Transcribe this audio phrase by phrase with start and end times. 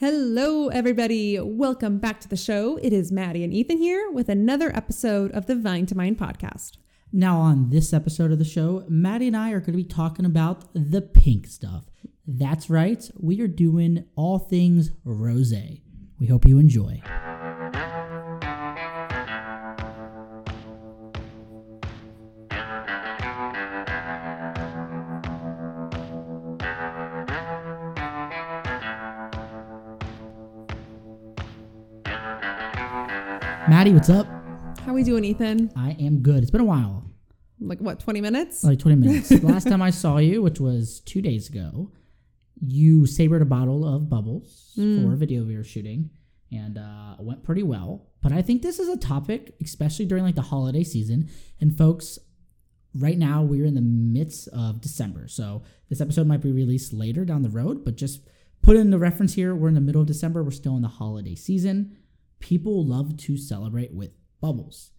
[0.00, 1.38] Hello, everybody.
[1.38, 2.78] Welcome back to the show.
[2.78, 6.78] It is Maddie and Ethan here with another episode of the Vine to Mind podcast.
[7.12, 10.24] Now, on this episode of the show, Maddie and I are going to be talking
[10.24, 11.84] about the pink stuff.
[12.26, 15.52] That's right, we are doing all things rose.
[16.18, 17.02] We hope you enjoy.
[33.70, 34.26] Maddie, what's up?
[34.80, 35.70] How we doing, Ethan?
[35.76, 36.42] I am good.
[36.42, 37.08] It's been a while.
[37.60, 38.64] Like what, 20 minutes?
[38.64, 39.30] Like 20 minutes.
[39.44, 41.92] Last time I saw you, which was two days ago,
[42.60, 46.10] you sabered a bottle of bubbles for a video we were shooting
[46.50, 48.08] and uh, went pretty well.
[48.20, 51.30] But I think this is a topic, especially during like the holiday season.
[51.60, 52.18] And folks,
[52.98, 55.28] right now we're in the midst of December.
[55.28, 58.26] So this episode might be released later down the road, but just
[58.62, 59.54] put in the reference here.
[59.54, 60.42] We're in the middle of December.
[60.42, 61.96] We're still in the holiday season.
[62.40, 64.10] People love to celebrate with
[64.40, 64.90] bubbles.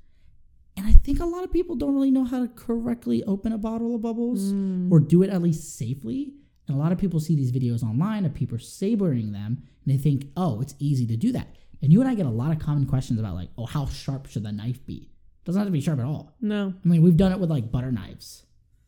[0.77, 3.57] And I think a lot of people don't really know how to correctly open a
[3.57, 4.89] bottle of bubbles mm.
[4.91, 6.33] or do it at least safely.
[6.67, 9.97] And a lot of people see these videos online of people sabering them and they
[9.97, 11.47] think, oh, it's easy to do that.
[11.81, 14.27] And you and I get a lot of common questions about, like, oh, how sharp
[14.27, 15.11] should the knife be?
[15.45, 16.35] doesn't have to be sharp at all.
[16.39, 16.73] No.
[16.83, 18.43] I mean, we've done it with like butter knives.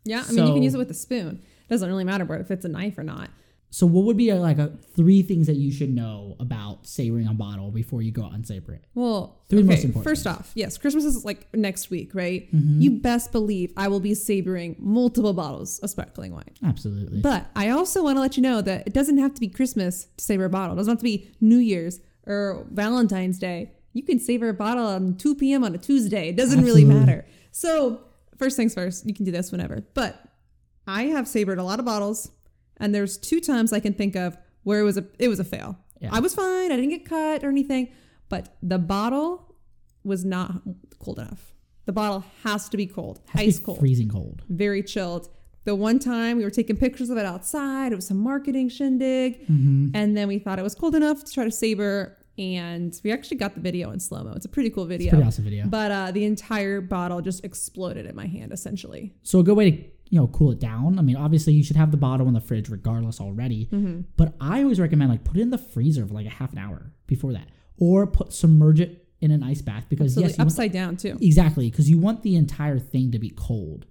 [0.06, 1.42] Yeah, I mean, you can use it with a spoon.
[1.42, 3.30] It Doesn't really matter if it's a knife or not.
[3.74, 7.26] So, what would be uh, like a, three things that you should know about sabering
[7.26, 8.86] a bottle before you go out and saber it?
[8.94, 12.56] Well, Three okay, most important first off, yes, Christmas is like next week, right?
[12.56, 12.82] Mm-hmm.
[12.82, 16.52] You best believe I will be sabering multiple bottles of sparkling wine.
[16.64, 17.22] Absolutely.
[17.22, 20.06] But I also want to let you know that it doesn't have to be Christmas
[20.18, 20.76] to saber a bottle.
[20.76, 23.72] It doesn't have to be New Year's or Valentine's Day.
[23.94, 25.64] You can saber a bottle on 2 p.m.
[25.64, 26.30] on a Tuesday.
[26.30, 27.26] It doesn't really matter.
[27.50, 28.02] So,
[28.38, 29.84] first things first, you can do this whenever.
[29.96, 30.24] But
[30.86, 32.30] I have sabered a lot of bottles,
[32.78, 35.44] and there's two times I can think of where it was a it was a
[35.44, 35.78] fail.
[36.00, 36.10] Yeah.
[36.12, 36.72] I was fine.
[36.72, 37.90] I didn't get cut or anything,
[38.30, 39.56] but the bottle
[40.04, 40.62] was not
[41.00, 41.54] cold enough.
[41.86, 44.42] The bottle has to be cold, Has to be ice cold freezing cold.
[44.50, 45.30] very chilled.
[45.66, 49.48] The one time we were taking pictures of it outside, it was some marketing shindig,
[49.48, 49.90] Mm-hmm.
[49.94, 53.38] and then we thought it was cold enough to try to saber, and we actually
[53.38, 54.34] got the video in slow mo.
[54.36, 55.66] It's a pretty cool video, Pretty awesome video.
[55.68, 59.14] but uh, the entire bottle just exploded in my hand, essentially.
[59.24, 59.78] So a good way to
[60.10, 61.00] you know cool it down.
[61.00, 63.68] I mean, obviously you should have the bottle in the fridge regardless already.
[63.72, 64.02] Mm-hmm.
[64.18, 66.60] But I always recommend like put it in the freezer for like a half an
[66.60, 67.48] hour before that,
[67.78, 70.98] or put submerge it in an ice bath because So yes, you want- upside down
[70.98, 71.18] too.
[71.22, 73.86] exactly because you want the entire thing to be cold,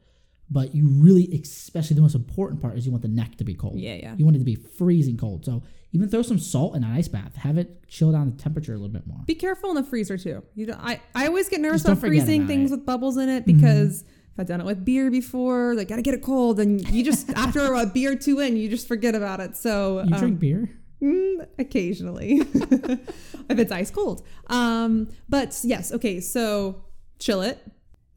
[0.50, 3.55] but you really, especially the most important part is you want the neck to be
[3.55, 3.79] cold.
[3.81, 4.15] Yeah, yeah.
[4.17, 5.44] You want it to be freezing cold.
[5.47, 5.62] So
[5.93, 7.34] even throw some salt in an ice bath.
[7.37, 9.21] Have it chill down the temperature a little bit more.
[9.27, 10.43] Be careful in the freezer too.
[10.55, 12.75] You know, I I always get nervous about freezing things it.
[12.75, 12.81] Mm-hmm.
[12.81, 14.05] with bubbles in it because.
[14.32, 17.31] If I've done it with beer before, like gotta get it cold, and you just
[17.37, 19.56] after a beer or two in, you just forget about it.
[19.56, 20.70] So You um, drink beer?
[21.03, 24.25] Mm, occasionally, if it's ice cold.
[24.47, 26.20] Um, but yes, okay.
[26.20, 26.84] So
[27.19, 27.59] chill it,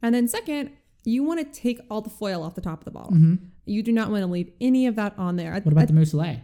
[0.02, 0.70] and then second,
[1.04, 3.38] you want to take all the foil off the top of the bottle.
[3.64, 5.52] You do not want to leave any of that on there.
[5.52, 5.64] Mm-hmm.
[5.64, 6.40] What about at the muselet?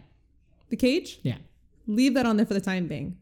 [0.73, 1.19] the cage?
[1.21, 1.37] Yeah.
[1.85, 3.17] Leave that on there for the time being.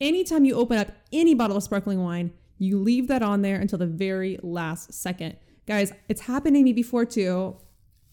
[0.00, 3.78] Anytime you open up any bottle of sparkling wine, you leave that on there until
[3.78, 5.36] the very last second.
[5.68, 7.56] Guys, it's happened to me before too.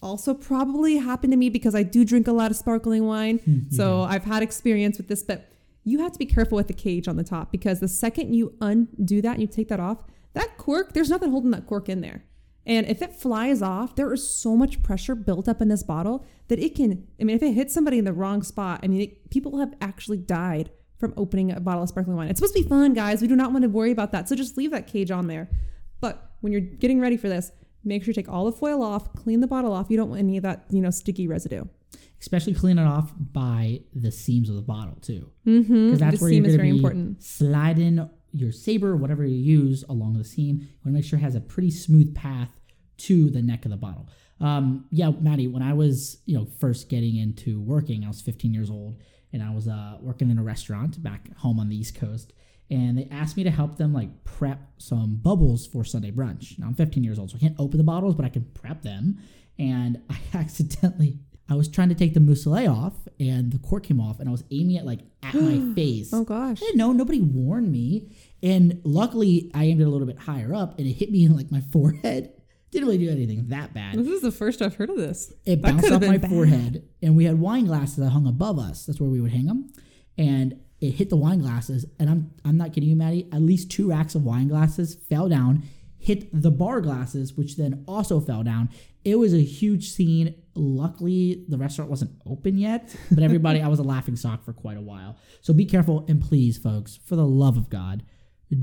[0.02, 3.40] Also, probably happened to me because I do drink a lot of sparkling wine.
[3.40, 5.50] Hmm, so I've had experience with this, but
[5.86, 8.54] you have to be careful with the cage on the top because the second you
[8.60, 10.00] undo that and you take that off,
[10.34, 12.26] that cork, there's nothing holding that cork in there.
[12.66, 16.26] And if it flies off, there is so much pressure built up in this bottle
[16.50, 19.02] that it can, I mean, if it hits somebody in the wrong spot, I mean,
[19.02, 22.28] it, people have actually died from opening a bottle of sparkling wine.
[22.28, 23.22] It's supposed to be fun, guys.
[23.22, 24.28] We do not want to worry about that.
[24.28, 25.50] So just leave that cage on there.
[26.02, 27.52] But when you're getting ready for this,
[27.84, 29.88] make sure you take all the foil off, clean the bottle off.
[29.90, 31.64] You don't want any of that, you know, sticky residue.
[32.22, 35.86] especially clean it off by the seams of the bottle too, Mm-hmm.
[35.88, 37.24] because that's the where seam you're is going to very be important.
[37.24, 40.58] sliding your saber, whatever you use, along the seam.
[40.60, 42.50] You want to make sure it has a pretty smooth path
[42.98, 44.08] to the neck of the bottle.
[44.40, 48.54] Um, yeah, Maddie, when I was you know first getting into working, I was 15
[48.54, 49.00] years old,
[49.34, 52.34] and I was uh, working in a restaurant back home on the East Coast.
[52.72, 56.58] And they asked me to help them like prep some bubbles for Sunday brunch.
[56.58, 58.82] Now I'm 15 years old, so I can't open the bottles, but I can prep
[58.82, 59.20] them.
[59.60, 64.02] And I accidentally I was trying to take the muselet off and the cork came
[64.02, 66.10] off and I was aiming it like at my face.
[66.12, 66.58] Oh gosh.
[66.58, 68.12] I didn't know, nobody warned me.
[68.42, 71.36] And luckily I aimed it a little bit higher up and it hit me in
[71.36, 72.32] like my forehead.
[72.72, 73.96] Didn't really do anything that bad.
[73.96, 75.32] This is the first I've heard of this.
[75.46, 76.32] It That bounced off my bad.
[76.32, 78.86] forehead and we had wine glasses that hung above us.
[78.88, 79.72] That's where we would hang them.
[80.18, 83.28] And it hit the wine glasses and I'm I'm not kidding you, Maddie.
[83.32, 85.64] At least two racks of wine glasses fell down,
[85.98, 88.70] hit the bar glasses, which then also fell down,
[89.04, 90.36] It was a huge scene.
[90.56, 94.78] Luckily, the restaurant wasn't open yet, but everybody, I was a laughing stock for quite
[94.78, 95.18] a while.
[95.42, 98.04] So be careful and please, folks, for the love of God,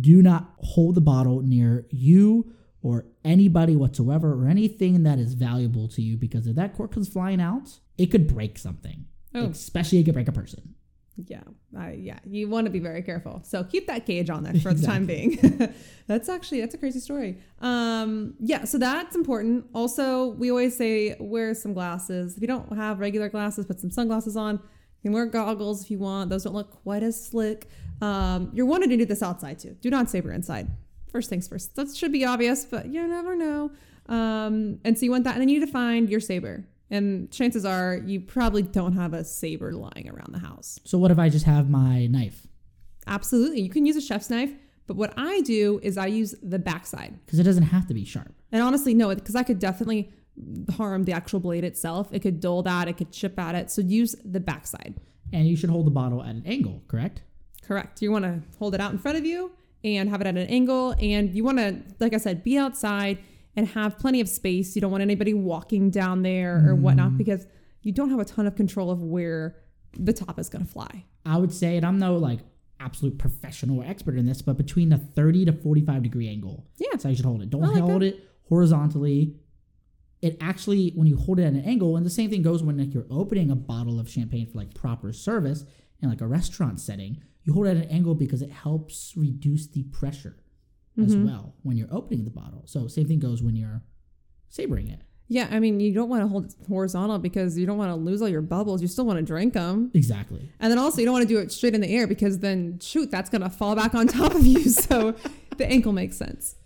[0.01, 5.89] do not hold the bottle near you or anybody whatsoever or anything that is valuable
[5.89, 9.07] to you because if that cork comes flying out, it could break something.
[9.35, 9.47] Oh.
[9.47, 10.75] Especially it could break a person.
[11.17, 11.43] Yeah,
[11.79, 12.19] uh, yeah.
[12.25, 13.43] You want to be very careful.
[13.45, 15.75] So keep that cage on there for the time being.
[16.07, 17.39] that's actually that's a crazy story.
[17.61, 19.67] Um, yeah, so that's important.
[19.75, 22.37] Also, we always say wear some glasses.
[22.37, 24.55] If you don't have regular glasses, put some sunglasses on.
[24.55, 26.31] You can wear goggles if you want.
[26.31, 27.69] Those don't look quite as slick.
[28.01, 29.77] Um, you're wanting to do this outside too.
[29.81, 30.69] Do not saber inside.
[31.11, 31.77] First things first.
[31.77, 33.71] That should be obvious, but you never know.
[34.07, 36.67] Um, and so you want that, and then you need to find your saber.
[36.93, 40.79] And chances are you probably don't have a saber lying around the house.
[40.85, 42.47] So what if I just have my knife?
[43.07, 43.63] Absolutely.
[43.63, 44.53] You can use a chef's knife,
[44.87, 47.19] but what I do is I use the backside.
[47.25, 48.35] Because it doesn't have to be sharp.
[48.53, 50.13] And honestly, no, because I could definitely
[50.77, 52.09] harm the actual blade itself.
[52.13, 53.71] It could dull that, it could chip at it.
[53.71, 54.95] So use the backside.
[55.33, 57.23] And you should hold the bottle at an angle, correct?
[57.67, 58.03] Correct.
[58.03, 59.53] You want to hold it out in front of you
[59.83, 60.95] and have it at an angle.
[61.01, 63.19] And you want to, like I said, be outside
[63.57, 64.75] and have plenty of space.
[64.75, 67.19] You don't want anybody walking down there or whatnot mm.
[67.19, 67.47] because
[67.83, 69.57] you don't have a ton of control of where
[69.99, 71.05] the top is going to fly.
[71.27, 72.41] I would say, and I'm no like
[72.81, 76.67] absolute professional or expert in this, but between the 30 to 45 degree angle.
[76.79, 76.89] Yeah.
[76.93, 77.51] That's how you should hold it.
[77.51, 78.07] Don't like hold that.
[78.07, 79.37] it horizontally.
[80.21, 82.79] It actually, when you hold it at an angle, and the same thing goes when
[82.79, 85.65] like you're opening a bottle of champagne for like proper service
[86.01, 89.67] in like a restaurant setting, you hold it at an angle because it helps reduce
[89.67, 90.37] the pressure
[91.01, 91.27] as Mm-hmm.
[91.27, 92.63] well when you're opening the bottle.
[92.67, 93.83] So same thing goes when you're
[94.49, 95.01] sabering it.
[95.29, 97.95] Yeah, I mean, you don't want to hold it horizontal because you don't want to
[97.95, 98.83] lose all your bubbles.
[98.83, 99.91] You still want to drink them.
[99.95, 100.51] Exactly.
[100.61, 102.79] And then also, you don't want to do it straight in the air because then,
[102.81, 104.69] shoot, that's going to fall back on top of you.
[104.69, 105.15] So
[105.57, 106.57] the ankle makes sense.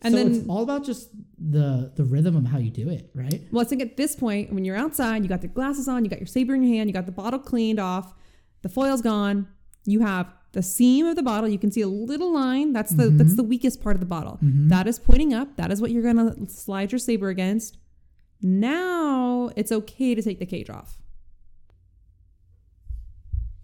[0.00, 3.10] And so then, it's all about just the the rhythm of how you do it,
[3.14, 3.42] right?
[3.52, 6.08] well, I think at this point, when you're outside, you got the glasses on, you
[6.10, 8.14] got your saber in your hand, you got the bottle cleaned off,
[8.62, 9.48] the foil's gone,
[9.86, 11.48] you have the seam of the bottle.
[11.48, 12.72] You can see a little line.
[12.72, 13.18] That's the mm-hmm.
[13.18, 14.38] that's the weakest part of the bottle.
[14.42, 14.68] Mm-hmm.
[14.68, 15.56] That is pointing up.
[15.56, 17.76] That is what you're gonna slide your saber against.
[18.40, 20.96] Now it's okay to take the cage off.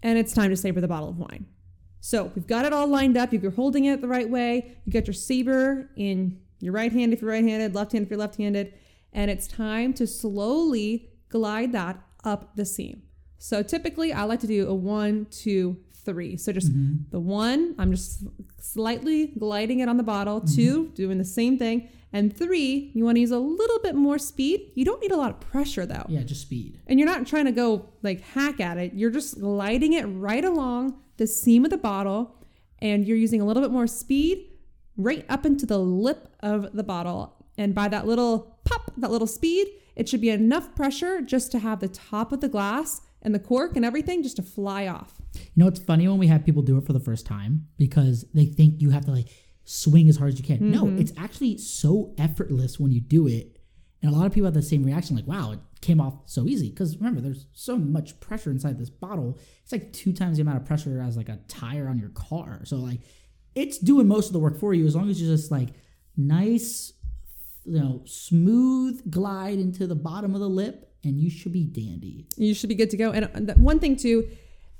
[0.03, 1.45] And it's time to saber the bottle of wine.
[2.01, 3.31] So we've got it all lined up.
[3.31, 4.75] You're holding it the right way.
[4.85, 8.09] You got your saber in your right hand if you're right handed, left hand if
[8.09, 8.73] you're left handed.
[9.13, 13.03] And it's time to slowly glide that up the seam.
[13.37, 16.37] So typically I like to do a one, two, three.
[16.37, 17.03] So just mm-hmm.
[17.11, 18.23] the one, I'm just
[18.59, 20.41] slightly gliding it on the bottle.
[20.41, 20.55] Mm-hmm.
[20.55, 21.89] Two, doing the same thing.
[22.13, 24.71] And three, you want to use a little bit more speed.
[24.75, 26.05] You don't need a lot of pressure though.
[26.09, 26.79] Yeah, just speed.
[26.87, 28.93] And you're not trying to go like hack at it.
[28.93, 32.35] You're just gliding it right along the seam of the bottle
[32.79, 34.47] and you're using a little bit more speed
[34.97, 37.35] right up into the lip of the bottle.
[37.57, 41.59] And by that little pop, that little speed, it should be enough pressure just to
[41.59, 45.20] have the top of the glass and the cork and everything just to fly off.
[45.33, 48.25] You know, it's funny when we have people do it for the first time because
[48.33, 49.29] they think you have to like
[49.63, 50.71] swing as hard as you can.
[50.71, 53.57] No, it's actually so effortless when you do it.
[54.01, 56.47] And a lot of people have the same reaction like, wow, it came off so
[56.47, 56.69] easy.
[56.69, 59.37] Because remember, there's so much pressure inside this bottle.
[59.63, 62.61] It's like two times the amount of pressure as like a tire on your car.
[62.65, 63.01] So, like,
[63.53, 65.69] it's doing most of the work for you as long as you just like
[66.17, 66.93] nice,
[67.63, 72.27] you know, smooth glide into the bottom of the lip and you should be dandy.
[72.37, 73.11] You should be good to go.
[73.11, 74.29] And uh, one thing too,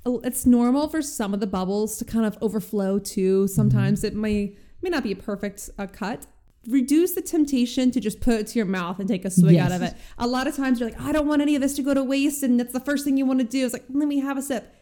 [0.04, 3.46] it's normal for some of the bubbles to kind of overflow too.
[3.48, 6.26] Sometimes it may may not be a perfect uh, cut.
[6.68, 9.66] Reduce the temptation to just put it to your mouth and take a swig Yes.
[9.66, 9.94] out of it.
[10.18, 12.04] A lot of times you're like, I don't want any of this to go to
[12.04, 13.64] waste, and that's the first thing you want to do.
[13.64, 14.72] It's like, let me have a sip.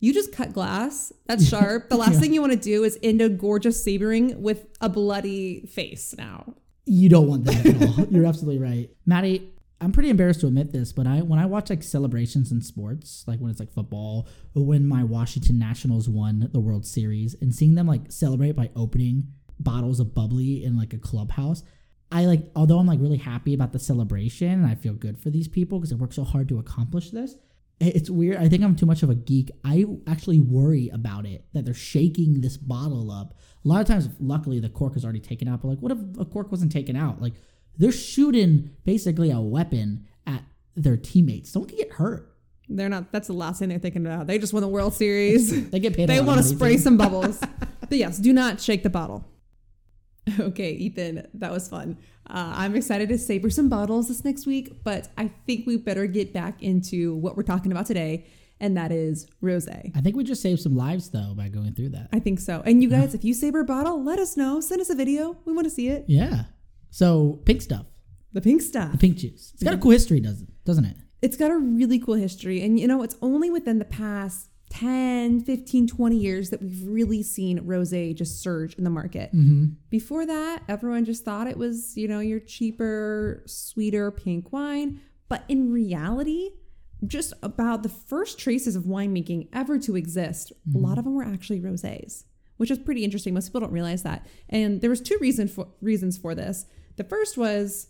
[0.00, 1.12] You just cut glass.
[1.26, 1.90] That's sharp.
[1.90, 2.20] The last Yeah.
[2.20, 6.14] thing you want to do is end a gorgeous sabering with a bloody face.
[6.18, 6.54] Now,
[6.86, 8.06] You don't want that at all.
[8.10, 8.90] You're absolutely right.
[9.06, 12.60] Maddie, I'm pretty embarrassed to admit this, but I when I watch like celebrations in
[12.62, 17.36] sports, like when it's like football or when my Washington Nationals won the World Series
[17.40, 19.28] and seeing them like celebrate by opening
[19.60, 21.62] bottles of bubbly in like a clubhouse,
[22.10, 25.30] I like although I'm like really happy about the celebration and I feel good for
[25.30, 27.36] these people because they work so hard to accomplish this.
[27.80, 28.38] It's weird.
[28.38, 29.52] I think I'm too much of a geek.
[29.64, 33.38] I actually worry about it that they're shaking this bottle up.
[33.64, 35.62] A lot of times, luckily, the cork is already taken out.
[35.62, 37.22] But like, what if a cork wasn't taken out?
[37.22, 37.34] Like,
[37.78, 40.42] they're shooting basically a weapon at
[40.76, 41.52] their teammates.
[41.52, 42.34] Don't get hurt.
[42.68, 43.12] they're not.
[43.12, 44.26] That's the last thing they're thinking about.
[44.26, 45.50] They just won the World Series.
[45.70, 46.08] They get paid.
[46.08, 47.38] they want to spray some bubbles.
[47.80, 49.24] but yes, do not shake the bottle.
[50.38, 51.96] Okay, Ethan, that was fun.
[52.28, 56.06] Uh, I'm excited to saber some bottles this next week, but I think we better
[56.06, 58.26] get back into what we're talking about today,
[58.60, 59.90] and that is rosé.
[59.96, 62.08] I think we just saved some lives though by going through that.
[62.12, 62.62] I think so.
[62.66, 64.60] And you guys, if you saber a bottle, let us know.
[64.60, 65.38] Send us a video.
[65.46, 66.04] We want to see it.
[66.08, 66.42] Yeah.
[66.90, 67.86] So pink stuff.
[68.32, 68.92] The pink stuff.
[68.92, 69.52] The pink juice.
[69.54, 70.96] It's got a cool history, doesn't doesn't it?
[71.22, 72.62] It's got a really cool history.
[72.62, 77.22] And you know, it's only within the past 10, 15, 20 years that we've really
[77.22, 79.34] seen rose just surge in the market.
[79.34, 79.66] Mm-hmm.
[79.90, 85.00] Before that, everyone just thought it was, you know, your cheaper, sweeter pink wine.
[85.28, 86.50] But in reality,
[87.06, 91.24] just about the first traces of winemaking ever to exist, a lot of them were
[91.24, 92.24] actually rosés,
[92.56, 93.34] which is pretty interesting.
[93.34, 94.26] Most people don't realize that.
[94.48, 96.66] And there was two reason for, reasons for this.
[96.98, 97.86] The first was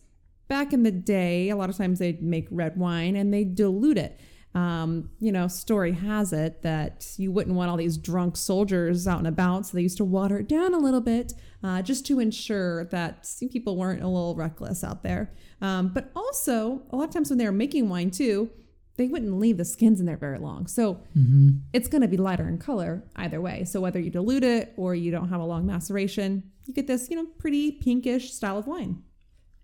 [0.48, 3.98] back in the day, a lot of times they'd make red wine and they dilute
[3.98, 4.20] it.
[4.54, 9.18] Um, you know, story has it that you wouldn't want all these drunk soldiers out
[9.18, 12.20] and about, so they used to water it down a little bit uh, just to
[12.20, 15.32] ensure that people weren't a little reckless out there.
[15.60, 18.50] Um, but also, a lot of times when they were making wine too,
[18.98, 20.66] they wouldn't leave the skins in there very long.
[20.66, 21.48] So Mm-hmm.
[21.72, 23.64] it's going to be lighter in color either way.
[23.64, 27.08] So whether you dilute it or you don't have a long maceration, you get this,
[27.08, 29.02] you know, pretty pinkish style of wine.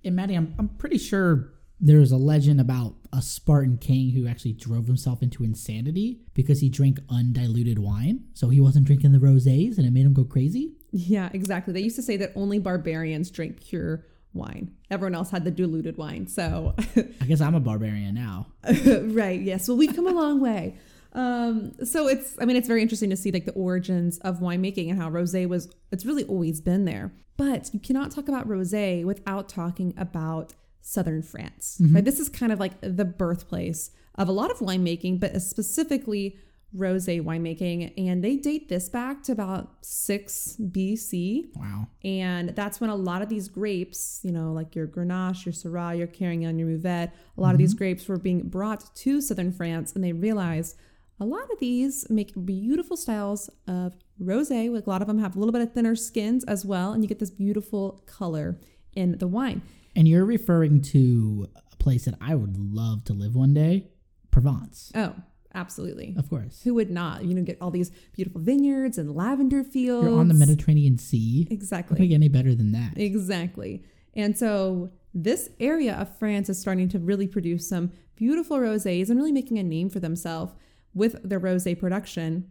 [0.04, 1.50] And Maddie, I'm, I'm pretty sure
[1.80, 6.68] there's a legend about a Spartan king who actually drove himself into insanity because he
[6.68, 8.24] drank undiluted wine.
[8.34, 10.74] So he wasn't drinking the rosés and it made him go crazy.
[10.92, 11.72] Yeah, exactly.
[11.74, 14.72] They used to say that only barbarians drink pure wine.
[14.90, 16.26] Everyone else had the diluted wine.
[16.26, 18.46] So, I guess I'm a barbarian now.
[18.86, 19.68] right, yes.
[19.68, 20.76] Well, we've come a long way.
[21.12, 24.90] Um, so it's, I mean, it's very interesting to see like the origins of winemaking
[24.90, 27.12] and how rosé was, it's really always been there.
[27.36, 31.78] But you cannot talk about rosé without talking about southern France.
[31.80, 32.04] Right?
[32.04, 36.36] This is kind of like the birthplace of a lot of winemaking, but specifically
[36.76, 37.92] rosé winemaking.
[37.96, 41.46] And they date this back to about 6 BC.
[41.56, 41.88] Wow.
[42.02, 45.96] And that's when a lot of these grapes, you know, like your Grenache, your Syrah,
[45.96, 47.78] your Carignan, your Mourvèdre, a lot of these mm-hmm.
[47.78, 50.76] grapes were being brought to southern France, and they realized
[51.20, 54.72] a lot of these make beautiful styles of rosé.
[54.72, 57.02] Like a lot of them have a little bit of thinner skins as well, and
[57.02, 58.58] you get this beautiful color
[58.94, 59.62] in the wine.
[59.96, 63.90] And you're referring to a place that I would love to live one day
[64.30, 64.90] Provence.
[64.96, 65.14] Oh,
[65.54, 66.14] absolutely.
[66.18, 66.62] Of course.
[66.62, 67.24] Who would not?
[67.24, 70.08] You know, get all these beautiful vineyards and lavender fields.
[70.08, 71.46] You're on the Mediterranean Sea.
[71.50, 71.96] Exactly.
[71.96, 72.92] Couldn't get any better than that.
[72.96, 73.84] Exactly.
[74.14, 79.18] And so this area of France is starting to really produce some beautiful rosés and
[79.18, 80.52] really making a name for themselves
[80.92, 82.50] with their rosé production.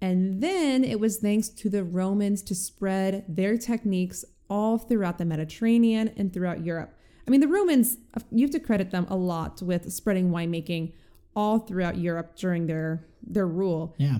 [0.00, 5.24] And then it was thanks to the Romans to spread their techniques all throughout the
[5.24, 6.94] Mediterranean and throughout Europe.
[7.26, 7.98] I mean, the Romans,
[8.30, 10.94] you have to credit them a lot with spreading winemaking
[11.36, 14.18] all throughout Europe during their their rule Yeah.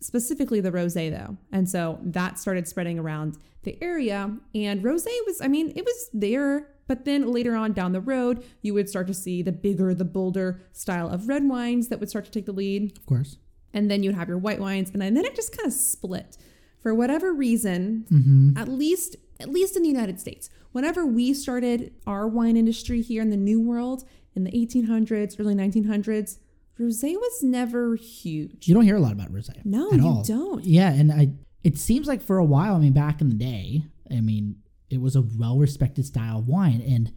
[0.00, 5.40] specifically the rosé though and so that started spreading around the area and rosé was
[5.42, 9.06] i mean it was there but then later on down the road you would start
[9.06, 12.46] to see the bigger the bolder style of red wines that would start to take
[12.46, 13.36] the lead Of course.
[13.72, 16.36] and then you'd have your white wines and then it just kind of split
[16.82, 18.56] for whatever reason Mm-hmm.
[18.56, 23.22] at least at least in the united states whenever we started our wine industry here
[23.22, 26.38] in the new world in the 1800s early 1900s
[26.80, 29.64] rosé was never huge You don't hear a lot about rosé.
[29.64, 30.22] no at you all.
[30.22, 31.32] don't Yeah, and I
[31.62, 34.56] it seems like for a while, I mean back in the day, I mean,
[34.88, 37.12] it was a well-respected style of wine and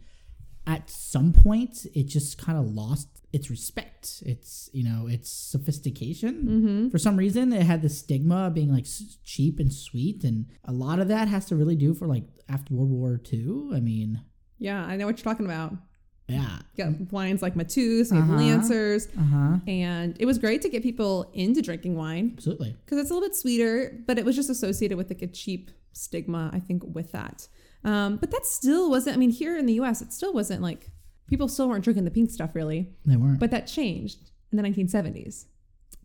[0.66, 4.22] at some point it just kind of lost its respect.
[4.24, 6.34] It's, you know, its sophistication.
[6.34, 6.88] mm-hmm.
[6.90, 10.46] For some reason, it had the stigma of being like s- cheap and sweet and
[10.64, 13.70] a lot of that has to really do for like after World War II.
[13.74, 14.20] I mean,
[14.58, 15.72] Yeah, I know what you're talking about.
[16.28, 16.58] Yeah.
[16.76, 18.36] Got wines like Mateus, have Uh-huh.
[18.36, 19.58] Lancers, Uh-huh.
[19.66, 22.74] and it was great to get people into drinking wine Absolutely.
[22.84, 25.70] because it's a little bit sweeter, but it was just associated with like a cheap
[25.92, 27.46] stigma, I think, with that.
[27.84, 30.90] Um, but that still wasn't, I mean, here in the US, it still wasn't like
[31.28, 33.38] people still weren't drinking the pink stuff really, They weren't.
[33.38, 35.44] but that changed in the 1970s.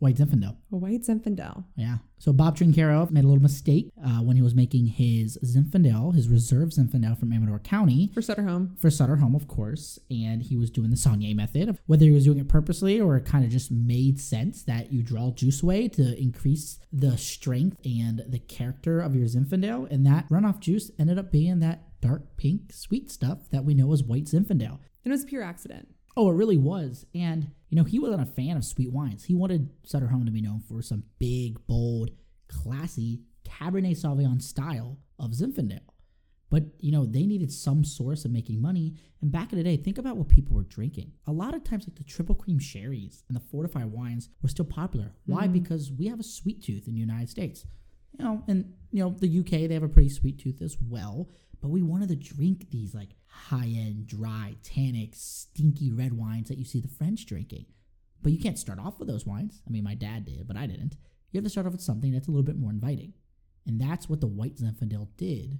[0.00, 0.56] White Zinfandel.
[0.72, 1.64] A white Zinfandel.
[1.76, 1.98] Yeah.
[2.18, 6.26] So Bob Trinchero made a little mistake uh, when he was making his Zinfandel, his
[6.28, 8.76] reserve Zinfandel from Amador County For Sutter Home.
[8.78, 11.78] for Sutter Home, of course, and he was doing the Saignée method.
[11.86, 15.02] Whether he was doing it purposely or it kind of just made sense that you
[15.02, 20.28] draw juice away to increase the strength and the character of your Zinfandel, and that
[20.28, 24.24] runoff juice ended up being that dark pink sweet stuff that we know as white
[24.24, 24.78] Zinfandel.
[25.04, 25.88] And it was pure accident.
[26.20, 27.06] Oh, it really was.
[27.14, 29.24] And, you know, he wasn't a fan of sweet wines.
[29.24, 32.10] He wanted Sutter Home to be known for some big, bold,
[32.46, 35.80] classy Cabernet Sauvignon style of Zinfandel.
[36.50, 38.96] But, you know, they needed some source of making money.
[39.22, 41.12] And back in the day, think about what people were drinking.
[41.26, 44.66] A lot of times, like the triple cream sherries and the fortified wines were still
[44.66, 45.14] popular.
[45.24, 45.44] Why?
[45.44, 45.54] Mm-hmm.
[45.54, 47.64] Because we have a sweet tooth in the United States.
[48.18, 51.30] You know, and, you know, the UK, they have a pretty sweet tooth as well.
[51.62, 53.14] But we wanted to drink these like
[53.48, 57.66] high end, dry, tannic, stinky red wines that you see the French drinking.
[58.22, 59.62] But you can't start off with those wines.
[59.66, 60.96] I mean, my dad did, but I didn't.
[61.30, 63.14] You have to start off with something that's a little bit more inviting.
[63.66, 65.58] And that's what the white Zinfandel did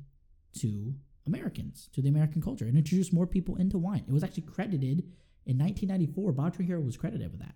[0.59, 0.95] to
[1.27, 4.05] Americans to the American culture and introduced more people into wine.
[4.07, 5.05] It was actually credited
[5.47, 6.33] in 1994.
[6.33, 7.55] Bob Trinchero was credited with that.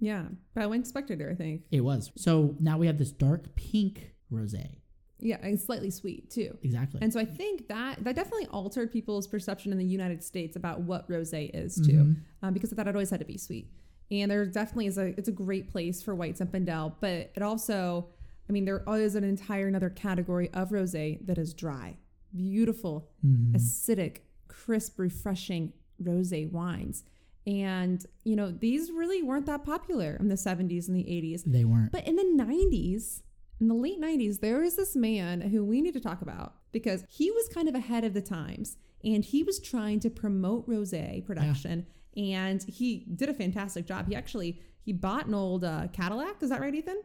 [0.00, 1.62] Yeah, by Wine Spectator, I think.
[1.70, 2.12] It was.
[2.16, 4.80] So now we have this dark pink rosé.
[5.20, 6.56] Yeah, and slightly sweet too.
[6.62, 7.00] Exactly.
[7.02, 10.82] And so I think that that definitely altered people's perception in the United States about
[10.82, 12.16] what rosé is too, Mhm.
[12.42, 13.68] um, because I thought it always had to be sweet.
[14.10, 18.08] And there definitely is a it's a great place for white Zinfandel, but it also,
[18.48, 21.96] I mean, there is an entire another category of rosé that is dry,
[22.34, 23.52] beautiful, Mhm.
[23.54, 25.72] acidic, crisp, refreshing
[26.02, 27.04] rosé wines.
[27.46, 31.42] And you know these really weren't that popular in the 70s and the 80s.
[31.44, 31.90] They weren't.
[31.92, 33.22] But in the 90s,
[33.60, 37.04] in the late 90s, there is this man who we need to talk about because
[37.08, 41.24] he was kind of ahead of the times and he was trying to promote rosé
[41.24, 41.86] production
[42.16, 44.08] and he did a fantastic job.
[44.08, 47.02] He actually he bought an old uh, Cadillac, is that right, Ethan?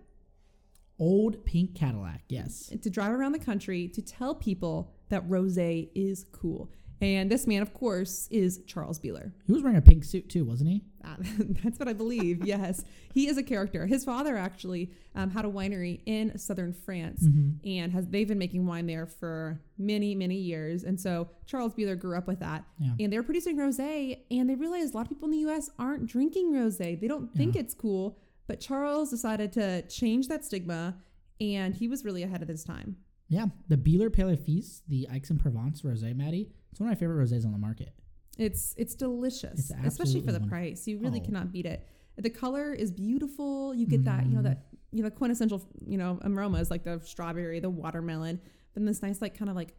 [1.00, 2.22] Old pink Cadillac.
[2.29, 2.72] Yes.
[2.81, 6.72] To drive around the country to tell people that rosé is cool.
[7.03, 9.31] And this man, of course, is Charles Bieler.
[9.45, 10.83] He was wearing a pink suit too, wasn't he?
[11.03, 11.15] Uh,
[11.63, 12.45] that's what I believe.
[12.45, 12.83] yes,
[13.13, 13.86] he is a character.
[13.86, 17.67] His father actually um, had a winery in southern France, Mm-hmm.
[17.67, 20.83] and has they've been making wine there for many many years.
[20.83, 22.93] And so Charles Bieler grew up with that, Yeah.
[23.00, 25.69] and they're producing rosé, and they realized a lot of people in the U.S.
[25.77, 27.00] aren't drinking rosé.
[27.00, 27.62] They don't think Yeah.
[27.62, 28.17] it's cool.
[28.48, 30.95] But Charles decided to change that stigma,
[31.41, 32.95] and he was really ahead of his time.
[33.29, 33.48] Yeah.
[33.67, 36.51] The Bieler Père et Fils, the Aix-en-Provence rosé, Maddie.
[36.73, 37.93] It's one of my favorite rosés on the market.
[38.39, 40.49] It's it's delicious, It's especially for the wonderful.
[40.49, 40.87] price.
[40.87, 41.25] You really Oh.
[41.25, 41.87] cannot beat it.
[42.17, 43.75] The color is beautiful.
[43.75, 44.45] You get that you know mm-hmm.
[44.45, 48.41] that you know the quintessential you know aromas like the strawberry, the watermelon,
[48.73, 49.75] then this nice like kind of like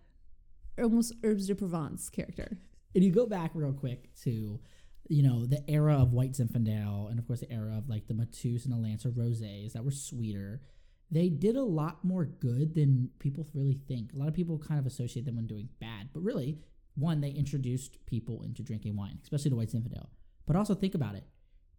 [0.80, 2.58] almost herbes de Provence character.
[2.94, 4.60] And you go back real quick to,
[5.08, 8.14] you know, the era of White Zinfandel, and of course the era of like the
[8.14, 10.62] Mateus and the Lancer rosés that were sweeter.
[11.10, 14.12] They did a lot more good than people really think.
[14.12, 16.58] A lot of people kind of associate them when doing bad, but really,
[16.96, 20.08] one, they introduced people into drinking wine, especially the White Zinfandel.
[20.46, 21.24] But also think about it.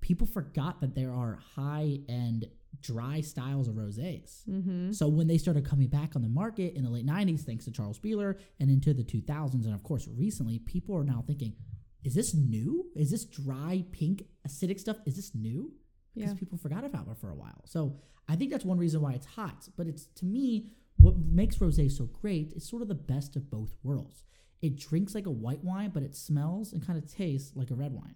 [0.02, 2.48] People forgot that there are high end
[2.82, 4.44] dry styles of rosés.
[4.50, 4.92] Mm-hmm.
[4.92, 7.72] So when they started coming back on the market in the late 90s, thanks to
[7.72, 11.56] Charles Bieler, and into the 2000s, and of course recently, people are now thinking,
[12.04, 12.92] is this new?
[12.96, 14.98] Is this dry, pink, acidic stuff?
[15.06, 15.74] Is this new?
[16.14, 16.38] Because Yeah.
[16.38, 17.64] people forgot about it for a while.
[17.66, 19.70] So I think that's one reason why it's hot.
[19.76, 23.50] But it's to me, what makes rosé so great is sort of the best of
[23.50, 24.24] both worlds.
[24.62, 27.76] It drinks like a white wine, but it smells and kind of tastes like a
[27.76, 28.16] red wine.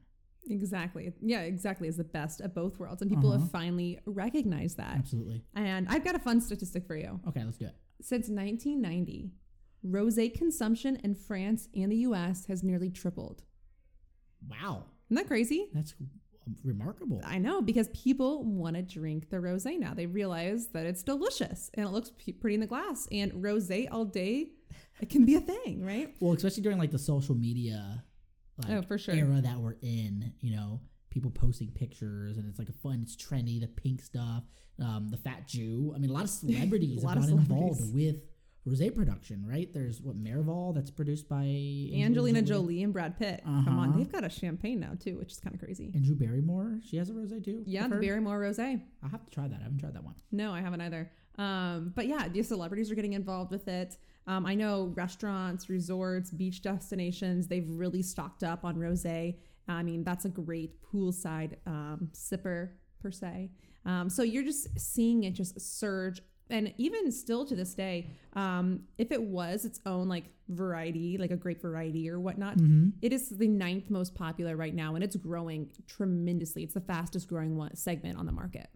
[0.49, 1.11] Exactly.
[1.21, 1.87] Yeah, exactly.
[1.87, 3.39] Is the best of both worlds, and people Uh-huh.
[3.41, 4.95] have finally recognized that.
[4.97, 5.43] Absolutely.
[5.53, 7.19] And I've got a fun statistic for you.
[7.27, 7.75] Okay, let's do it.
[8.01, 9.31] Since 1990,
[9.85, 12.45] rosé consumption in France and the U.S.
[12.47, 13.43] has nearly tripled.
[14.49, 14.85] Wow.
[15.09, 15.69] Isn't that crazy?
[15.73, 15.93] That's
[16.63, 17.21] remarkable.
[17.23, 19.93] I know because people want to drink the rosé now.
[19.93, 23.07] They realize that it's delicious and it looks p- pretty in the glass.
[23.11, 24.53] And rosé all day,
[25.01, 26.13] it can be a thing, right?
[26.19, 28.03] Well, especially during like the social media
[28.57, 29.15] like, Oh, for sure.
[29.15, 33.15] era that we're in, you know, people posting pictures and it's like a fun, it's
[33.15, 34.43] trendy, the pink stuff,
[34.79, 35.93] um, the fat Jew.
[35.95, 38.21] I mean, a lot of celebrities A lot have gotten involved with
[38.67, 39.71] rosé production, right?
[39.73, 41.43] There's what Miraval that's produced by
[41.95, 43.41] Angelina Jolie and Brad Pitt.
[43.43, 43.97] Come on, Uh-huh.
[43.97, 45.91] they've got a champagne now too, which is kind of crazy.
[45.95, 46.79] and Drew Barrymore.
[46.83, 47.63] She has a rosé too.
[47.65, 47.95] Yeah, the.
[47.95, 48.81] Barrymore rosé.
[49.01, 49.59] I'll have to try that.
[49.59, 50.15] I haven't tried that one.
[50.31, 51.09] No, I haven't either.
[51.39, 53.97] Um, but yeah, the celebrities are getting involved with it.
[54.27, 59.35] Um, I know restaurants, resorts, beach destinations, they've really stocked up on rosé.
[59.67, 62.71] I mean, that's a great poolside um, sipper
[63.01, 63.49] per se.
[63.85, 66.21] Um, so you're just seeing it just surge.
[66.51, 71.31] And even still to this day, um, if it was its own like variety, like
[71.31, 72.89] a grape variety or whatnot, Mm-hmm.
[73.01, 76.63] it is the ninth most popular right now, and it's growing tremendously.
[76.63, 78.67] It's the fastest growing one segment on the market.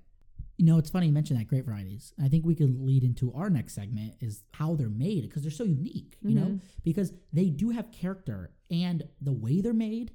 [0.63, 2.13] You know, it's funny you mentioned that grape varieties.
[2.23, 5.51] I think we could lead into our next segment is how they're made because they're
[5.51, 10.13] so unique, you know, because they do have character and the way they're made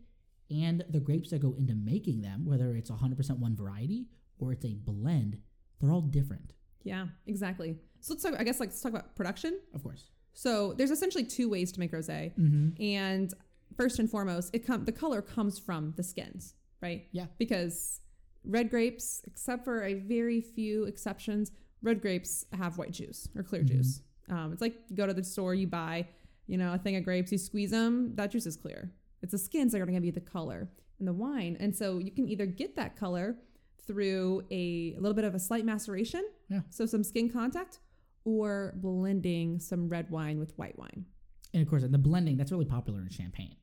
[0.50, 4.06] and the grapes that go into making them, whether it's 100% one variety
[4.38, 5.36] or it's a blend,
[5.80, 7.76] they're all different, Yeah, exactly.
[8.00, 8.34] So let's talk.
[8.38, 9.58] I guess like let's talk about production.
[9.74, 10.08] of course.
[10.32, 12.82] So there's essentially two ways to make rosé, Mm-hmm.
[12.82, 13.34] and
[13.76, 17.06] first and foremost, it come the color comes from the skins, right?
[17.12, 17.26] Yeah.
[17.36, 18.00] Because
[18.48, 23.62] red grapes, except for a very few exceptions, red grapes have white juice or clear
[23.62, 23.66] Mhm.
[23.68, 24.02] juice.
[24.28, 26.08] Um, it's like you go to the store, you buy,
[26.46, 28.92] you know, a thing of grapes, you squeeze them, that juice is clear.
[29.22, 31.74] It's the skins that are going to give you the color in the wine, and
[31.76, 33.38] so you can either get that color
[33.86, 36.62] through a, little bit of a slight maceration, Yeah.
[36.70, 37.80] so some skin contact,
[38.24, 41.06] or blending some red wine with white wine.
[41.54, 43.56] And of course, the blending, that's really popular in champagne.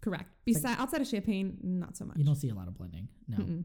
[0.00, 0.30] Correct.
[0.46, 2.16] It's like- outside of champagne, not so much.
[2.16, 3.08] You don't see a lot of blending.
[3.28, 3.36] No.
[3.38, 3.64] Mm-mm.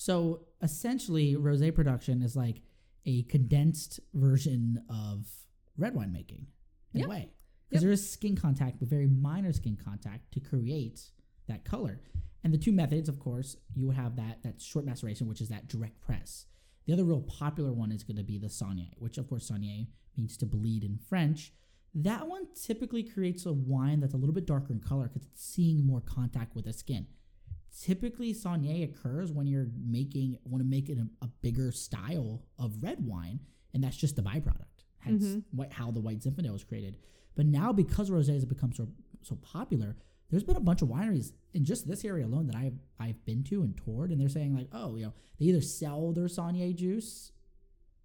[0.00, 2.62] So essentially, rosé production is like
[3.04, 5.28] a condensed version of
[5.76, 6.46] red wine making
[6.94, 7.06] in Yeah.
[7.06, 7.32] a way.
[7.68, 7.86] because Yep.
[7.86, 11.12] there is skin contact, but very minor skin contact to create
[11.48, 12.00] that color.
[12.42, 15.50] And the two methods, of course, you would have that that short maceration, which is
[15.50, 16.46] that direct press.
[16.86, 19.86] The other real popular one is going to be the Saignée, which of course Saignée
[20.16, 21.52] means to bleed in French.
[21.94, 25.44] That one typically creates a wine that's a little bit darker in color because it's
[25.44, 27.06] seeing more contact with the skin.
[27.78, 32.82] Typically, Saignée occurs when you're making want to make it a, a bigger style of
[32.82, 33.40] red wine,
[33.72, 34.84] and that's just the byproduct.
[34.98, 35.38] Hence, mm-hmm.
[35.52, 36.96] what, how the White Zinfandel was created.
[37.36, 38.88] But now, because rosé has become so
[39.22, 39.96] so popular,
[40.30, 43.44] there's been a bunch of wineries in just this area alone that I've I've been
[43.44, 46.74] to and toured, and they're saying like, oh, you know, they either sell their Saignée
[46.74, 47.32] juice,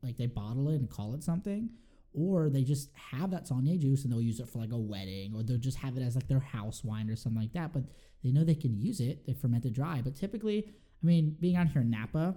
[0.02, 1.70] like they bottle it and call it something,
[2.16, 5.34] or they just have that Saignée juice and they'll use it for like a wedding,
[5.36, 7.74] or they'll just have it as like their house wine or something like that.
[7.74, 7.84] But
[8.24, 10.02] they know they can use it, they ferment it dry.
[10.04, 12.36] But typically, I mean, being out here in Napa,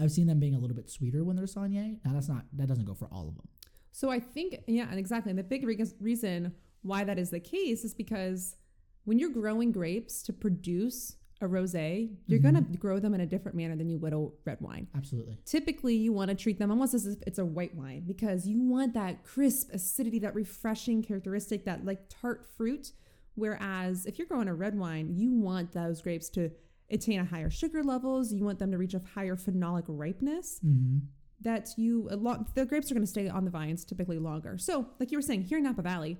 [0.00, 1.98] I've seen them being a little bit sweeter when they're Saignée.
[2.04, 3.48] Now that's not that doesn't go for all of them.
[3.92, 5.30] So I think, yeah, and exactly.
[5.30, 8.56] And the big re- reason why that is the case is because
[9.04, 12.50] when you're growing grapes to produce a rosé, you're Mm-hmm.
[12.52, 14.86] going to grow them in a different manner than you would a red wine.
[14.94, 15.38] Absolutely.
[15.46, 18.60] Typically, you want to treat them almost as if it's a white wine because you
[18.62, 22.92] want that crisp acidity, that refreshing characteristic, that like tart fruit.
[23.36, 26.50] Whereas if you're growing a red wine, you want those grapes to
[26.90, 28.32] attain a higher sugar levels.
[28.32, 30.98] You want them to reach a higher phenolic ripeness Mm-hmm.
[31.42, 34.58] that you a lot the grapes are going to stay on the vines typically longer.
[34.58, 36.18] So, like you were saying, here in Napa Valley,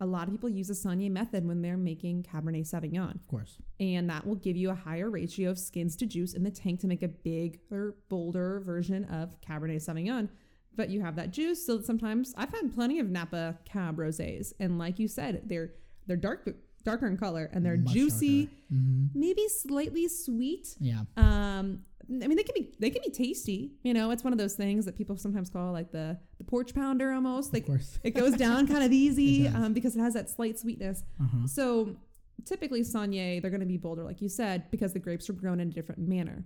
[0.00, 3.58] a lot of people use the Saignée method when they're making Cabernet Sauvignon, Of course.
[3.80, 6.80] and that will give you a higher ratio of skins to juice in the tank
[6.80, 10.28] to make a bigger, bolder version of Cabernet Sauvignon.
[10.74, 14.78] But you have that juice, so sometimes I've had plenty of Napa Cab rosés, and
[14.78, 15.70] like you said, they're
[16.06, 16.46] they're dark
[16.84, 19.06] darker in color and they're Much juicy, Mm-hmm.
[19.18, 21.02] maybe slightly sweet, Yeah.
[21.16, 23.72] um, I mean, they can be they can be tasty.
[23.82, 26.74] You know, it's one of those things that people sometimes call like the the porch
[26.74, 27.52] pounder almost.
[27.52, 27.98] Like of course.
[28.04, 31.02] it goes down kind of easy um, because it has that slight sweetness.
[31.20, 31.46] Uh-huh.
[31.46, 31.96] So
[32.44, 35.60] typically Saignée, they're going to be bolder, like you said, because the grapes are grown
[35.60, 36.44] in a different manner.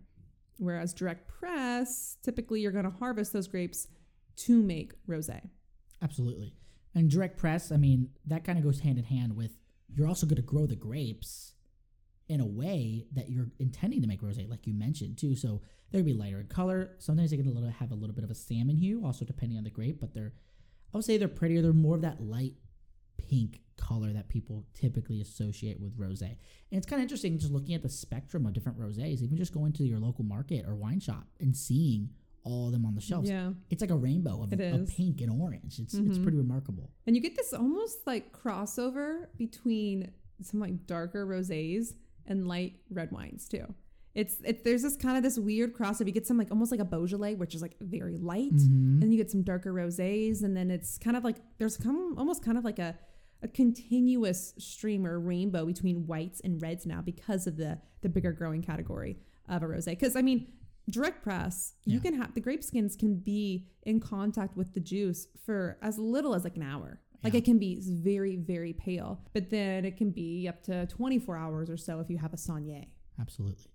[0.59, 3.89] Whereas direct press, typically you're going to harvest those grapes
[4.37, 5.41] to make rosé.
[6.03, 6.55] Absolutely.
[6.95, 9.53] And direct press, I mean, that kind of goes hand in hand with
[9.93, 11.55] you're also going to grow the grapes
[12.31, 15.35] in a way that you're intending to make rosé, like you mentioned too.
[15.35, 16.93] So they're gonna be lighter in color.
[16.99, 19.59] Sometimes they get a little have a little bit of a salmon hue, also depending
[19.59, 20.01] on the grape.
[20.01, 20.33] But they're,
[20.95, 21.61] I would say they're prettier.
[21.61, 22.55] They're more of that light
[23.19, 26.23] pink color that people typically associate with rosé.
[26.71, 29.23] And it's kind of interesting just looking at the spectrum of different rosés.
[29.23, 32.11] Even just going to your local market or wine shop and seeing
[32.45, 33.29] all of them on the shelves.
[33.29, 33.51] Yeah.
[33.71, 35.79] It's like a rainbow of, of pink and orange.
[35.79, 36.23] It's it's Mhm.
[36.23, 36.91] pretty remarkable.
[37.07, 40.13] And you get this almost like crossover between
[40.43, 41.93] some like darker rosés
[42.31, 43.67] and light red wines too.
[44.15, 46.01] It's it, there's this kind of this weird cross.
[46.01, 46.07] crossover.
[46.07, 49.03] You get some like almost like a Beaujolais, which is like very light, Mhm.
[49.03, 52.43] and you get some darker rosés, and then it's kind of like there's come almost
[52.43, 52.99] kind of like a
[53.43, 58.33] a continuous stream or rainbow between whites and reds now because of the the bigger
[58.33, 59.87] growing category of a rosé.
[59.91, 60.53] Because I mean,
[60.91, 62.01] direct press, you Yeah.
[62.01, 66.35] can have the grape skins can be in contact with the juice for as little
[66.35, 67.01] as like an hour.
[67.23, 67.39] Like Yeah.
[67.39, 71.69] it can be very very pale, but then it can be up to 24 hours
[71.71, 72.87] or so if you have a Saignée.
[73.21, 73.67] Absolutely.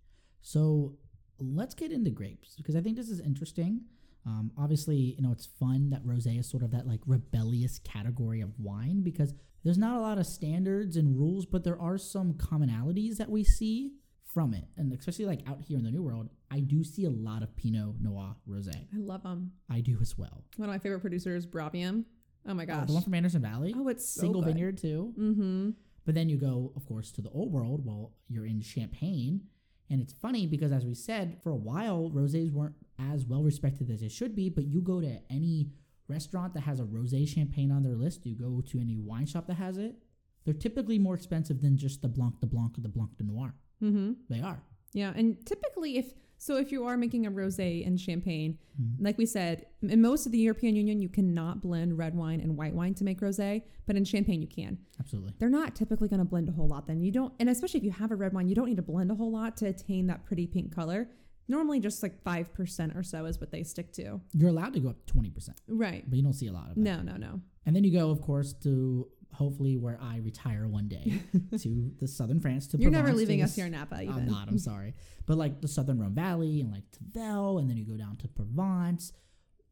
[0.42, 0.98] So
[1.40, 3.82] let's get into grapes because I think this is interesting.
[4.26, 8.42] Um, obviously, you know, it's fun that rosé is sort of that like rebellious category
[8.42, 12.34] of wine because there's not a lot of standards and rules, but there are some
[12.34, 13.92] commonalities that we see
[14.24, 14.66] from it.
[14.78, 17.56] And especially like out here in the New World, I do see a lot of
[17.56, 18.76] Pinot Noir rosé.
[18.94, 19.52] I love them.
[19.70, 20.44] I do as well.
[20.58, 22.06] One of my favorite producers, Bravium.
[22.48, 22.88] Oh my gosh.
[22.88, 24.54] the one from Anderson Valley, oh, it's so single good.
[24.54, 25.14] vineyard too.
[25.20, 25.70] Mm-hmm.
[26.06, 27.84] But then you go, of course, to the old world.
[27.84, 29.42] Well, you're in Champagne.
[29.90, 33.90] And it's funny because, as we said, for a while, rosés weren't as well respected
[33.92, 34.50] as they should be.
[34.50, 35.70] But you go to any
[36.08, 39.48] restaurant that has a rosé champagne on their list, you go to any wine shop
[39.48, 39.96] that has it,
[40.44, 43.54] they're typically more expensive than just the Blanc de Blanc or the Blanc de Noir.
[43.84, 44.14] Mm-hmm.
[44.30, 44.62] They are.
[44.94, 46.14] Yeah, and typically, if
[46.46, 48.96] so, if you are making a rosé and Champagne, Mhm.
[49.00, 52.56] like we said, in most of the European Union, you cannot blend red wine and
[52.56, 54.78] white wine to make rosé, but in Champagne you can.
[55.00, 55.34] Absolutely.
[55.40, 56.86] They're not typically going to blend a whole lot.
[56.88, 58.82] Then you don't, and especially if you have a red wine, you don't need to
[58.84, 61.10] blend a whole lot to attain that pretty pink color.
[61.48, 64.20] Normally, just like five percent or so is what they stick to.
[64.34, 66.04] You're allowed to go up 20%, Right.
[66.10, 66.82] but you don't see a lot of that.
[66.82, 67.42] No, no, no.
[67.68, 71.22] And then you go, of course, to hopefully where I retire one day
[71.60, 72.68] to the southern France.
[72.68, 74.02] To You're never Provence, to leaving us here in Napa.
[74.02, 74.14] Even.
[74.16, 74.48] I'm not.
[74.48, 74.96] I'm sorry,
[75.26, 78.28] but like the southern Rhone Valley and like Tavel, and then you go down to
[78.28, 79.14] Provence.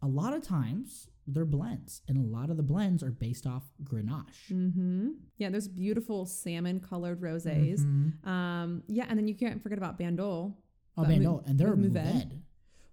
[0.02, 3.64] A lot of times they're blends, and a lot of the blends are based off
[3.84, 4.52] Grenache.
[4.52, 5.10] Mm-hmm.
[5.38, 7.80] Yeah, there's beautiful salmon colored rosés.
[7.80, 8.28] Mhm.
[8.28, 10.56] Um, yeah, and then you can't forget about Bandol.
[10.98, 12.42] Oh, Bandol, and they're with Mourvèdre, Mourvèdre.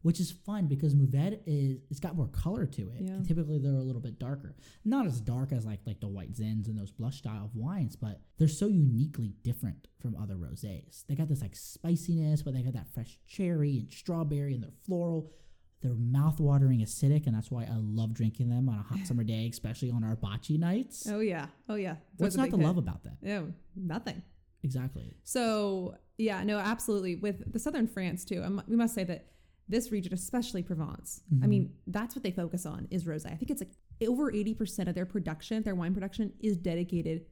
[0.03, 3.03] Which is fun because Mourvedre is it's got more color to it.
[3.03, 3.23] Yeah.
[3.27, 6.67] Typically they're a little bit darker, not as dark as like like the white zins
[6.69, 11.05] and those blush style of wines, but they're so uniquely different from other rosés.
[11.07, 14.71] They got this like spiciness, but they got that fresh cherry and strawberry, and they're
[14.87, 15.33] floral.
[15.83, 19.49] They're mouth-watering acidic, and that's why I love drinking them on a hot summer day,
[19.53, 21.07] especially on our bocce nights.
[21.11, 21.47] Oh yeah.
[21.69, 21.97] Oh yeah.
[22.19, 22.67] What's not to hit.
[22.67, 23.17] love about that?
[23.27, 24.23] Oh, nothing.
[24.63, 25.17] Exactly.
[25.25, 27.17] So yeah, no, absolutely.
[27.17, 29.27] With the southern France too, we must say that
[29.71, 33.27] this region, especially Provence, I mean, that's what they focus on is rosé.
[33.33, 33.73] I think it's like
[34.09, 37.27] over eighty percent of their production, their wine production, is dedicated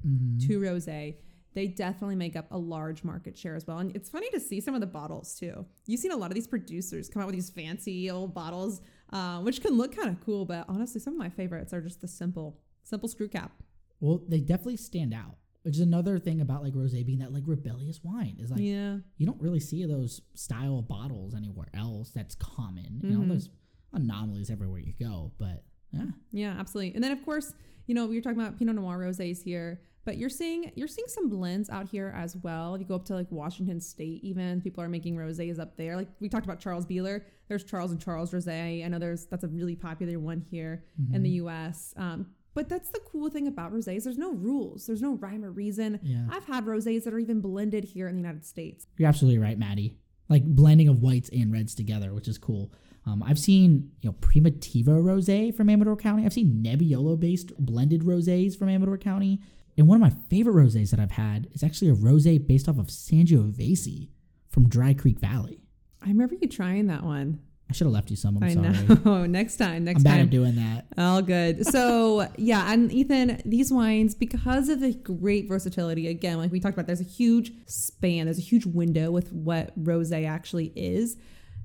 [0.46, 1.16] to rosé.
[1.54, 3.78] They definitely make up a large market share as well.
[3.78, 5.66] And it's funny to see some of the bottles too.
[5.86, 8.80] You've seen a lot of these producers come out with these fancy old bottles,
[9.12, 10.44] uh, which can look kind of cool.
[10.44, 13.50] But honestly, some of my favorites are just the simple, simple screw cap.
[13.98, 15.36] Well, they definitely stand out.
[15.68, 18.96] Which is another thing about like rosé being that like rebellious wine is like yeah.
[19.18, 22.10] you don't really see those style bottles anywhere else.
[22.14, 23.00] That's common.
[23.02, 23.28] You know, Mhm.
[23.28, 23.50] there's
[23.92, 26.94] anomalies everywhere you go, but yeah, Yeah, absolutely.
[26.94, 27.52] And then of course,
[27.86, 31.28] you know, we're talking about Pinot Noir rosés here, but you're seeing you're seeing some
[31.28, 32.74] blends out here as well.
[32.74, 35.96] If you go up to like Washington State, even people are making rosés up there.
[35.96, 37.24] Like we talked about Charles Bieler.
[37.48, 38.82] There's Charles and Charles rosé.
[38.86, 41.92] I know there's that's a really popular one here in the U.S.
[41.98, 44.02] Um, but that's the cool thing about rosés.
[44.02, 44.88] There's no rules.
[44.88, 46.00] There's no rhyme or reason.
[46.02, 46.26] Yeah.
[46.28, 48.84] I've had rosés that are even blended here in the United States.
[48.96, 49.94] You're absolutely right, Maddie.
[50.28, 52.72] Like blending of whites and reds together, which is cool.
[53.06, 56.26] Um, I've seen you know Primitivo rosé from Amador County.
[56.26, 59.40] I've seen Nebbiolo based blended rosés from Amador County.
[59.76, 62.80] And one of my favorite rosés that I've had is actually a rosé based off
[62.80, 64.08] of Sangiovese
[64.48, 65.60] from Dry Creek Valley.
[66.02, 67.38] I remember you trying that one.
[67.70, 68.38] I should have left you some.
[68.38, 68.98] I'm I sorry.
[69.04, 69.26] know.
[69.26, 69.84] next time.
[69.84, 70.12] Next time.
[70.12, 70.20] I'm bad time.
[70.20, 70.86] at doing that.
[70.96, 71.66] All good.
[71.66, 76.74] So yeah, and Ethan, these wines, because of the great versatility, again, like we talked
[76.74, 81.16] about, there's a huge span, there's a huge window with what rosé actually is.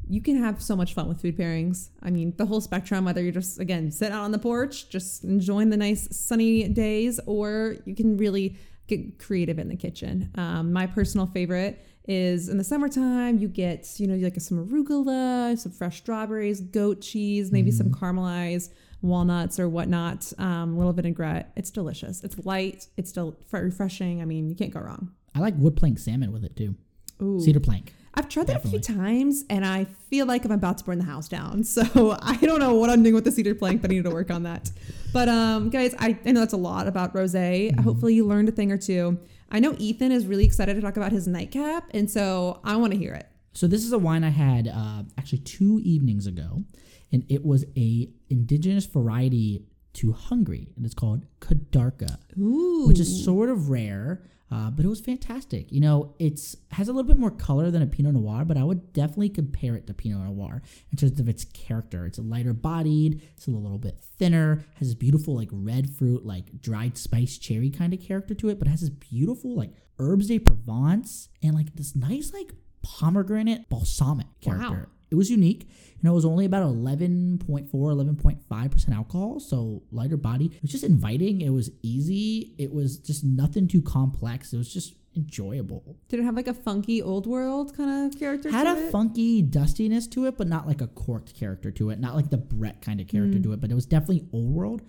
[0.06, 1.89] You can have so much fun with food pairings.
[2.02, 5.24] I mean, the whole spectrum, whether you're just again sitting out on the porch, just
[5.24, 10.30] enjoying the nice sunny days, or you can really get creative in the kitchen.
[10.36, 15.58] Um, my personal favorite is in the summertime, you get, you know, like some arugula,
[15.58, 21.52] some fresh strawberries, goat cheese, maybe some caramelized walnuts or whatnot, um, a little vinaigrette.
[21.56, 22.24] It's delicious.
[22.24, 22.88] It's light.
[22.98, 24.22] It's still refreshing.
[24.22, 25.12] I mean, you can't go wrong.
[25.36, 26.76] I like wood plank salmon with it too.
[27.22, 27.39] Ooh.
[27.39, 27.94] Cedar plank.
[28.16, 31.06] I've tried that a few times and I feel like I'm about to burn the
[31.06, 31.63] house down.
[31.74, 34.12] So I don't know what I'm doing with the cedar plank, but I need to
[34.12, 34.70] work on that.
[35.12, 37.34] But um, guys, I, I know that's a lot about rose.
[37.34, 39.18] Hopefully you learned a thing or two.
[39.54, 42.92] I know Ethan is really excited to talk about his nightcap, and so I want
[42.94, 43.28] to hear it.
[43.54, 46.63] So this is a wine I had uh, actually two evenings ago,
[47.12, 49.63] and it was a indigenous variety
[49.94, 52.88] to Hungary, and it's called Kadarka, Ooh.
[52.88, 55.72] which is sort of rare, uh, but it was fantastic.
[55.72, 58.63] You know, it's has a little bit more color than a Pinot Noir, but I
[58.63, 60.62] would definitely compare it to Pinot Noir
[60.92, 62.06] in terms of its character.
[62.06, 66.24] It's a lighter bodied, it's a little bit thinner, has this beautiful like red fruit,
[66.24, 69.72] like dried spice cherry kind of character to it, but it has this beautiful like
[69.98, 74.88] herbes de Provence and like this nice like pomegranate balsamic character.
[74.88, 74.92] Wow.
[75.13, 75.67] It was unique.
[75.69, 80.47] You know, it was only about 11.4, 11.5% alcohol, so lighter body.
[80.47, 81.41] It was just inviting.
[81.41, 82.56] It was easy.
[82.58, 84.52] It was just nothing too complex.
[84.54, 85.97] It was just enjoyable.
[86.10, 88.49] Did it have like a funky old world kind of character?
[88.49, 88.58] To it?
[88.58, 88.91] Had a it?
[88.91, 91.99] funky dustiness to it, but not like a corked character to it.
[91.99, 93.43] Not like the Brett kind of character Mm.
[93.43, 94.82] to it, but it was definitely old world,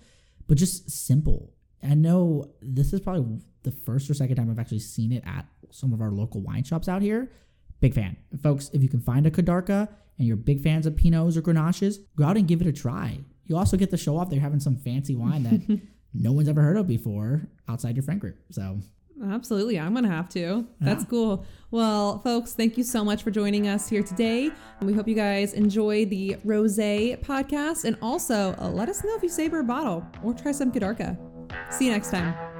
[0.47, 1.53] but just simple.
[1.83, 5.45] I know this is probably the first or second time I've actually seen it at
[5.69, 7.31] some of our local wine shops out here.
[7.85, 8.17] Big fan.
[8.31, 11.41] And folks, if you can find a Kadarka and you're big fans of Pinots or
[11.41, 13.19] Grenaches, go out and give it a try.
[13.45, 15.81] You also get to show off they're having some fancy wine that
[16.13, 18.37] no one's ever heard of before outside your friend group.
[18.49, 18.79] So
[19.23, 19.79] Absolutely.
[19.79, 20.65] I'm going to have to.
[20.81, 21.09] That's Yeah.
[21.09, 21.45] cool.
[21.71, 24.51] Well, folks, thank you so much for joining us here today.
[24.81, 27.85] We hope you guys enjoy the Rose podcast.
[27.85, 31.17] And also, uh, let us know if you saber a bottle or try some Kadarka.
[31.71, 32.54] See you next time.